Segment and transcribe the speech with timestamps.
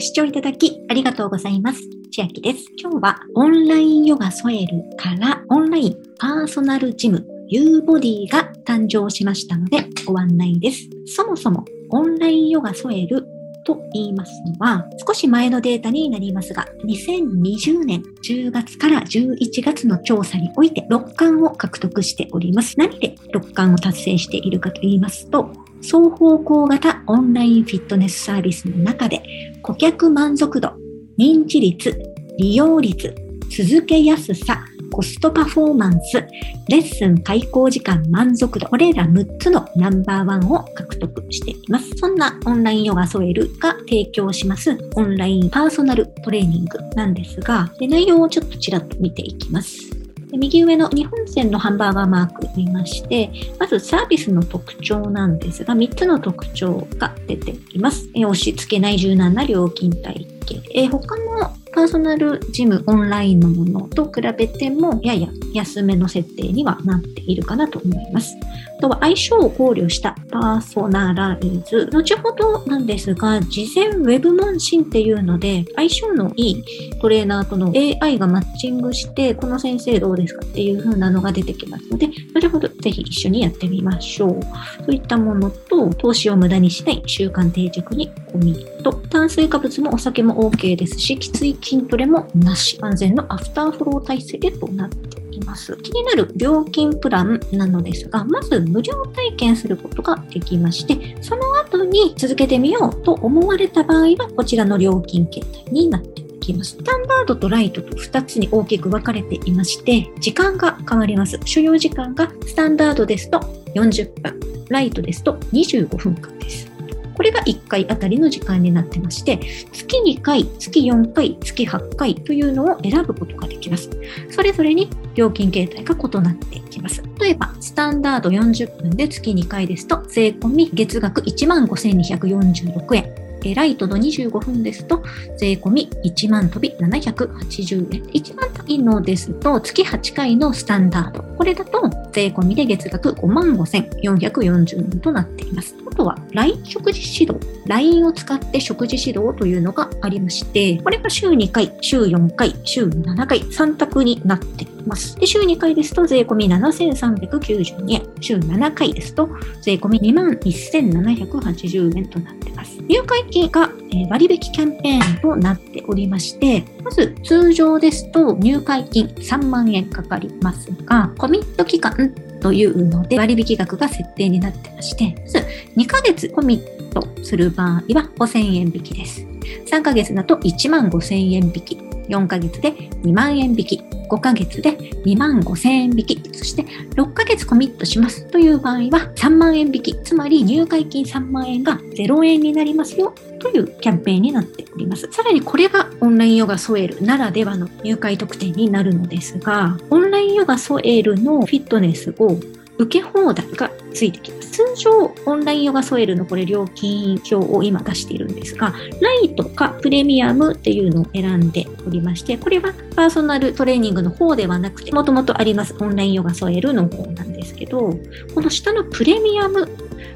[0.00, 1.82] ご視聴いただきありがとうございます。
[2.10, 2.64] 千秋です。
[2.78, 10.88] 今日はオンラインヨガソエルからオンラインパーソナルジム U ボディが誕生しましたのでご案内です。
[11.04, 13.26] そもそもオンラインヨガソエル
[13.66, 22.78] と言いますのは、少し前のデータになりますが、2020年10月から11月の調査において6冠を獲得しております。
[22.78, 29.22] 何で6冠を達成しているかと言いますと、双方向型オンラインフィットネスサービスの中で、
[29.62, 30.72] 顧客満足度、
[31.18, 31.98] 認知率、
[32.38, 33.14] 利用率、
[33.50, 36.20] 続けやすさ、コストパフォーマンス、
[36.68, 41.90] レッスン開講時間満足度、これら6つのナンバーワンを獲得しています。
[41.96, 49.99] そんなオンラインヨガソエルが提供しますオンラインパーソナルトレーニングなんですが、で内容をちょっとちらっと見ていきます。
[50.30, 58.08] で右上の日本線のハンバーガーマーク見まして、まずサービスの特徴なんですが、3つの特徴が出ています。
[58.14, 60.62] え押し付けない柔軟な料金体系。
[60.74, 68.36] え他のパーソナルジムオンラインのものと比べても、やや安めの設定にはなっているかなと思います。
[68.76, 71.88] あとは相性を考慮したパーソナライズ。
[71.90, 76.64] 後ほどなんですが、事前ウェブ問診っていうので、相性のいい
[77.00, 84.40] トレーナーとの AI がマッチングして、この先生どうですかっていう風なのが出てきますので、それほどぜひ一緒にやってみましょう。
[84.84, 85.50] そういったもの
[85.80, 88.92] と、投資を無駄にしない習慣定着にコミット。
[88.92, 92.78] 炭水化物もお酒も OK ですし、きつい筋トレもなし。
[92.80, 95.76] 安全のアフターフロー体制となっています。
[95.78, 106.72] 気になる料金プランなのですが、まず無料体験することができまして、その後に続けてみようと思われた場合は、こちらの料金形態になっていきます。
[106.72, 111.38] スタンダードとライトと2つに大きく分かれていまして、時間が変わります。
[111.44, 116.70] 所要時間がスタンダードですと40分、ライトですと25分間です。
[117.14, 119.38] これが1回あたりの時間になってまして、
[119.72, 123.90] 月2回、月4回、月8回というのを選ぶことができます。
[124.30, 127.02] それぞれに料金形態が異なっていきます。
[127.20, 133.19] 例えば、スタンダード40分で月2回ですと、税込み月額15,246円。
[133.44, 135.02] えライトの25分ですと、
[135.36, 138.02] 税込み1万飛び780円。
[138.02, 141.22] 1万飛びのですと、月8回のスタンダード。
[141.22, 145.74] これだと、税込みで月額5万5440円となっています。
[145.90, 147.46] あとは、LINE 食事指導。
[147.66, 155.16] LINE を使って食事指導というのがありまして、これが週2回、週4回、週7回、3択になっています。
[155.16, 158.02] で週2回ですと、税込み7392円。
[158.20, 159.28] 週7回ですと、
[159.62, 162.78] 税込み2万1780円となっています。
[162.88, 163.70] 入会金が
[164.08, 175.38] 割引キャンペーンとなっておりまして、まず通常ですと入会金3万円かかりますが、コミット期間というので割引額が設定になってまして、まず
[175.76, 177.82] 2ヶ月コミットする場合は
[178.18, 179.26] 5000円引きです。
[179.66, 181.78] 3ヶ月だと1万5000円引き、
[182.10, 184.76] 4ヶ月で2万円引き、5ヶ月で
[185.06, 186.64] 2万5千円引き、そして
[186.96, 195.08] 6ヶ月コミットしますという場合は3万円引き、つまり入会金3万円が0円になりますよというキャンペーンになっております。
[195.12, 202.38] さらにこれがオンラインヨガソエルならではの入会特典になるのですが、オンラインヨガソエルのフィットネスを
[202.80, 204.50] 受け放題がついてきます。
[204.50, 217.94] 通常、オンラインヨガソエルのこれ料金表を今出しているんですが、ライトかプレミアムっていうのを選んでおりまして、これはパーソナルトレーニングの方ではなくて、もともとありますオンラインヨガソエルの方なんですけど、
[218.34, 219.68] この下のプレミアム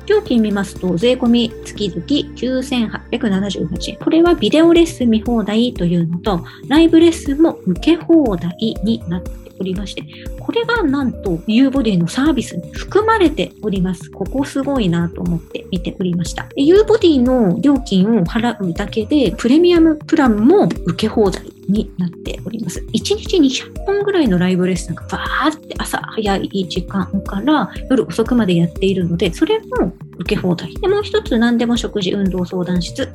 [0.06, 3.96] 料金見ますと、税込み月々9878円。
[3.98, 8.50] これはビデオレッスン見放題というのと、ライブレッスンも受け放題
[8.84, 10.02] になっておりまして、
[10.40, 14.10] これがなんと U ボディのサービスに含まれております。
[14.10, 16.48] ここすごいなと思って見ておりました。
[16.56, 22.80] U ボディの料金を払うだけで、プレミアムプランも受け放題になっております。
[22.80, 30.74] 1日200本ぐらいのライブレッスンがバーって朝早い時間から夜遅くまでやっているので、それも受け放題。
[30.74, 33.08] で、もう一つ何でも食事運動相談室。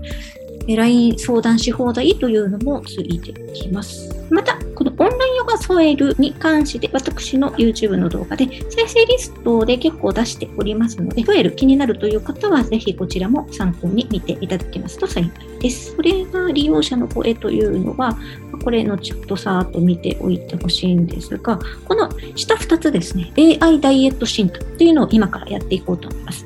[0.67, 4.15] LINE 相談し放題というのもついてきます。
[4.29, 4.57] また、
[4.99, 15.58] オンラインヨガ添えるに関して私の YouTube の動画で再生リストで結構出しておりますので、添える気になるという方はぜひこちらも参考に見ていただけますと幸いです。
[15.95, 18.17] これが利用者の声というのは、
[18.63, 26.45] これ後ほどさーっと見ておいてほしいんですが、この下2つですね、AI ダイエット診断というのを今からやっていこうと思います。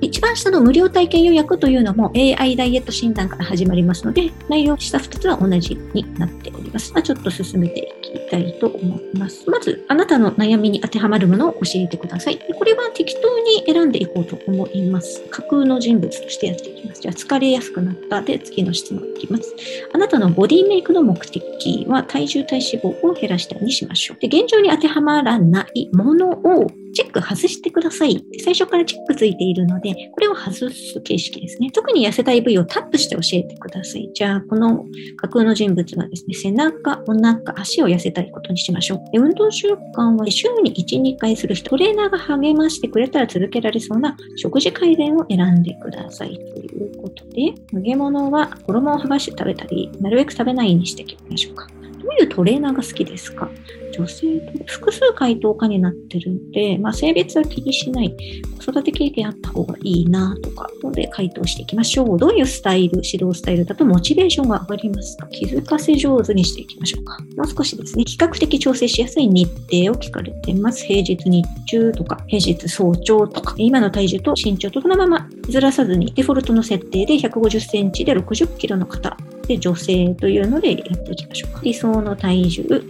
[0.00, 6.92] 一番下の無料体験予約というのも AI ダイエット診断から始まりますので、内容下2つは同じになっております。
[6.92, 9.48] まあ、ちょっと進めていきたいと思います。
[9.48, 12.38] まず、あなたの悩みに当てはまるものを教えてください。
[12.38, 15.22] これは適当に選んでいこうと思います。
[15.30, 17.00] 架空の人物としてやっていきます。
[17.02, 19.54] じゃあ、疲れやすくなったで、次の質問いきます。
[19.92, 24.18] あなたのボディメイクの目的は体重体脂肪を減らしたようにしましょう。
[24.20, 28.24] で現状に当てはまらないものをチェック外してください。
[28.42, 31.70] 最初からチェックついているので、これを外す形式ですね。
[31.72, 34.08] 特に痩せたい部位をタップして教えてください。
[34.14, 34.84] じゃあ、この
[35.16, 39.12] 架空の人物はですね、背中、お腹、足を痩せたいことにしましょう。
[39.12, 46.36] で運動習慣は週に1、2回する人、トレーナーが励ましてくれたら続けられそうな食事改善を選んでください。
[46.36, 51.66] ということで、揚げ物は衣を剥がして食べたり、なるべく食べないようにしていきましょうか。
[52.02, 53.50] どういうトレーナーが好きですか？
[53.96, 58.14] 女性と複数回答化になってるんで、まあ、性別は気にしない。
[58.58, 62.18] 子育て経験あった方がいいなとか、ので回答していきましょう。
[62.18, 65.26] どういうスタイル、指導スタイルだとモチベーションが上がりますか？
[65.28, 67.18] 気づかせ上手にしていきましょうか。
[67.36, 70.84] もう少しですね、比較的調整しやすい日程を聞かれてます。
[70.84, 79.16] 平日日中とか、平日早朝とか、今の体重と身長とそのままずらさずに、デフォルトの設定で150センチで60キロの方
[79.46, 81.60] で女性というのでやっていきましょうか。
[81.62, 82.82] 理想の体重、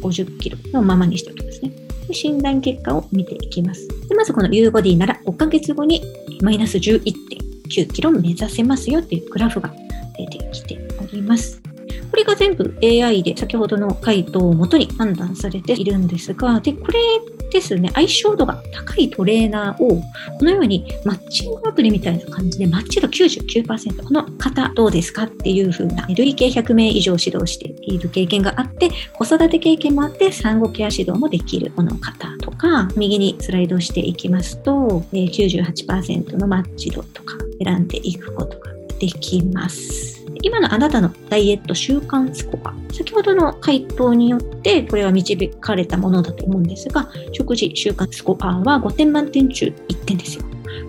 [0.00, 1.72] 50キロのままにしておきますね。
[2.08, 3.86] で診断結果を見ていきます。
[4.08, 6.02] でまずこの U ボディなら5ヶ月後に
[6.42, 9.72] マイナス11.9キロ目指せますよっていうグラフが
[10.16, 11.59] 出てきております。
[12.20, 17.00] これが全部 AI で先ほどの回答をもとに判断されているんですが、で、これ
[17.50, 20.02] ですね、相性度が高いトレーナーを、
[20.38, 40.19] このようにマッチングアプリみたいな感じで、マッチ度99%、この方どうですかっていう風な、累計100名以上指導している経験があって、子育て経験もあって、産後ケア指導もできるこの方とか、右にスライドしていきますと、98%のマッチ度とか選んでいくことができます。
[40.42, 50.44] 今のあなたのダイエット習慣スコア、先ほどの回答によってこれは導かれたものだと思うんですが、食事習慣スコアは5点満点中1点ですよ。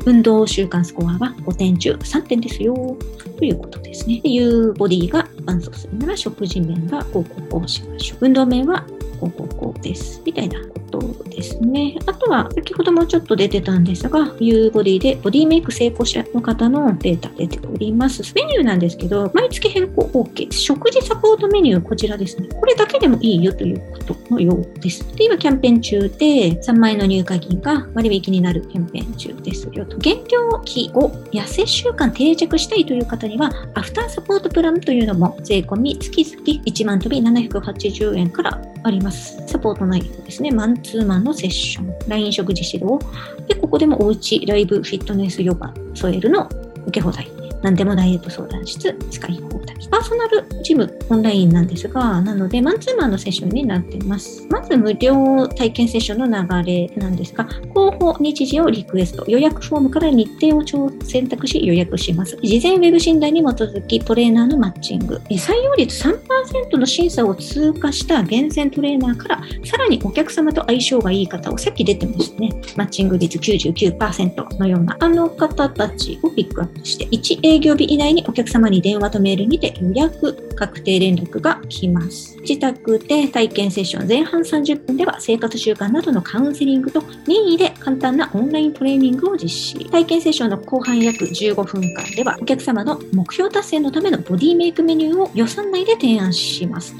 [0.05, 2.97] 運動習慣スコアは5点中3点ですよ。
[3.37, 4.21] ということですね。
[4.23, 8.19] いうボディが伴走するなら食事面がこうこうこうしましょう。
[8.21, 8.85] 運動面は
[9.21, 10.21] こうこうこうです。
[10.25, 11.95] みたいなことですね。
[12.07, 18.33] あとは、先ほどもちょっと出てたんですが、U ボディでボディメイク成功者の方のデータ出ております。
[18.33, 20.51] メニューなんですけど、毎月変更 OK。
[20.51, 22.47] 食事サポートメニュー、こちらですね。
[22.49, 25.05] これだけでもいいよということのようです。
[25.15, 29.97] で今、キャンペーン中で、3万円の入荷金が割引になるキャンペーン中ですよと。
[29.97, 39.10] 減量期後、痩せ習慣定着したいという方には、アフターサポートプランというのも税込み月々1万飛び780円からあります。
[39.11, 40.51] サポート内容ですね。
[40.51, 42.99] マンツーマンのセッション、LINE 食事指導。
[43.47, 46.49] で、ここでもおうちライブフィットネスヨガ、ソエルの
[46.87, 47.29] 受け放題。
[47.61, 49.60] 何でもダイエット相談室使い放。
[49.89, 54.45] パーソナルジムオンラインなんですが、なのでマンツーマンのセッションになっています。
[54.49, 62.37] まず無料体験セッションの流れなんですが、候補日時をリクエスト、予約フォームから日程を選択し予約します。
[62.41, 65.21] 事前ウェブ診断に基づきトレーナーのマッチング。
[65.29, 72.51] 採用率3%の審査を通過した厳選トレーナーから、さらにお客様と相性がいい方をさっき出てましたね。
[72.75, 82.37] マッチング率99%のようなあの方たちをピックアップして、1営業日以内にお客様に電話とメールにて予約確定連絡が来ます。
[82.41, 89.89] 自宅で体験セッション前半30分では生活習慣などのカウンセリングと任意で簡単なオンライントレーニングを実施。
[89.89, 96.95] 体験セッションの後半約15分間ではお客様の目標達成のためのボディメイクメニューを予算内で提案します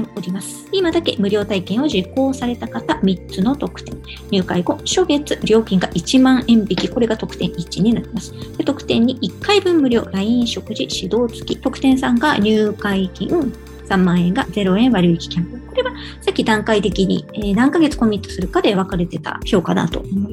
[0.00, 0.66] っております。
[0.72, 3.96] 今だけ無料体験を受講された方3つの特典。
[4.30, 6.88] 入会後、初月料金が1万円引き。
[6.88, 8.32] これが特典1になります。
[8.56, 11.60] で特典に1回分無料 LINE 食事指導付き。
[11.60, 13.28] 特典3が入会金
[13.88, 15.60] 3万円が0円割引キャンペーン。
[15.68, 20.31] これはさっき段階的に、え何ヶ月コミットするかで分かれてた評価だと思い。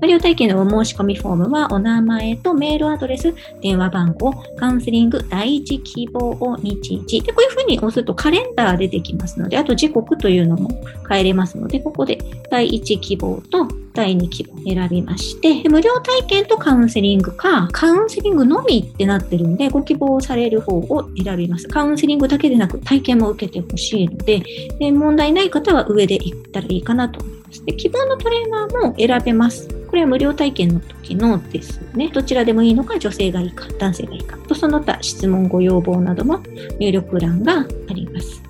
[0.00, 7.20] 無料体験のお申し込みフォームは、お名前とメールアドレス、電話番号、カウンセリング、第一希望を日時。
[7.20, 10.70] で、こういうふうに押すとカレンダー出てきますので、あと時刻というのも
[11.08, 12.18] 変えれますので、ここで
[12.50, 13.68] 第一希望と
[14.00, 21.68] 第2希望選びまして、無料体験とカウンセリングか、カウンセリングのみってなってるんで、ご希望される方を選びます。
[21.68, 24.42] カウンセリングだけでなく体験も受けてほしいので、
[24.90, 27.64] 問題ない方は上で行ったらいいかなと思います。
[27.66, 29.68] で希望のトレーナーも選べます。
[29.68, 32.08] これは無料体験の時のですね。
[32.08, 34.38] どちらでもいいのか、女性がいいか、男性がいいか。
[34.48, 36.40] と、その他質問、ご要望なども
[36.78, 37.99] 入力欄があります。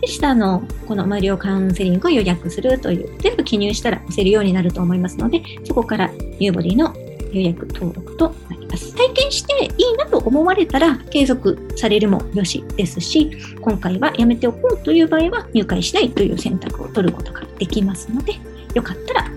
[0.00, 6.94] で、下のこの無料カウンセリングを予約するという、全部記入したら押せるようになると思いますので、そこからニューボディの
[7.32, 8.94] 予約登録となります。
[8.94, 13.30] 体験していいなと思われたら継続されるもよしですし、
[13.60, 18.34] 今回はやめておこうという場合は入会しないという選択を取ることができますので、
[18.74, 19.30] よかったら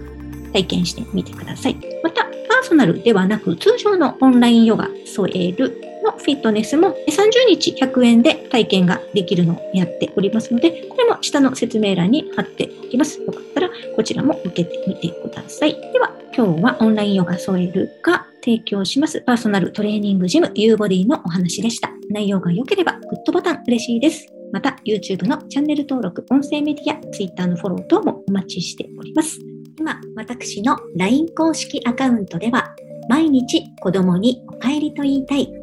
[0.53, 1.77] 体験してみてください。
[2.03, 5.81] また、パーソナルではなく通常のオンラインヨガ添える
[6.17, 13.19] フィットネスも30日100円で体験ができるのをやっておりますので、これも下の説明欄に貼っておきます。
[13.21, 15.73] よかったらこちらも受けてみてください。
[15.91, 21.89] では、今日はオンラインヨガ添えるが提供しますパーソナルトレーニングジム U ボディのお話でした。
[22.09, 24.27] 内容が良ければグッドボタン嬉しいです。
[24.51, 29.39] また YouTube のチャンネル登録、音声メディア、Twitter のフォロー等もお待ちしております。
[29.79, 32.75] 今、私の LINE 公式アカウントでは
[33.09, 35.62] 毎日子供にお帰りと言いたい